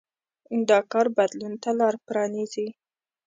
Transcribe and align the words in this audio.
دا 0.69 0.79
کار 0.91 1.07
بدلون 1.17 1.53
ته 1.63 1.69
لار 1.79 1.95
پرانېزي. 2.07 2.67